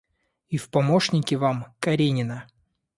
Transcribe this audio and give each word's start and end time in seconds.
И 0.49 0.57
в 0.57 0.69
помощники 0.71 1.35
вам— 1.35 1.65
Каренина. 1.79 2.47